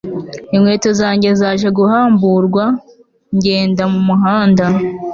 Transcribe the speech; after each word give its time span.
inkweto 0.55 0.89
zanjye 0.99 1.29
zaje 1.39 1.67
guhamburwa 1.77 2.65
ngenda 3.35 3.83
mu 3.93 3.99
muhanda 4.07 4.65